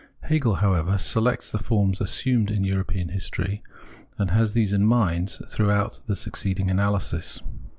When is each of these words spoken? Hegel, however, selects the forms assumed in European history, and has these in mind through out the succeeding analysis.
Hegel, 0.23 0.55
however, 0.55 0.97
selects 0.97 1.51
the 1.51 1.59
forms 1.59 2.01
assumed 2.01 2.49
in 2.49 2.63
European 2.63 3.09
history, 3.09 3.61
and 4.17 4.31
has 4.31 4.53
these 4.53 4.73
in 4.73 4.83
mind 4.83 5.37
through 5.47 5.69
out 5.69 5.99
the 6.07 6.15
succeeding 6.15 6.71
analysis. 6.71 7.43